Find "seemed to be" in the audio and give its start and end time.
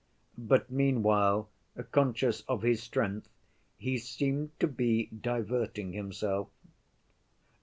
3.99-5.05